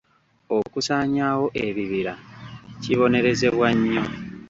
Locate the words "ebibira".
1.65-2.13